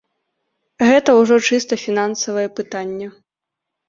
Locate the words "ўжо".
1.19-1.35